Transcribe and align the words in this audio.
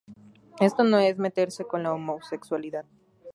Esto 0.59 0.83
no 0.83 0.97
es 0.97 1.19
meterse 1.19 1.63
con 1.63 1.83
la 1.83 1.93
homosexualidad. 1.93 2.85